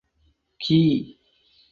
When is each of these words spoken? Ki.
Ki. 0.61 0.79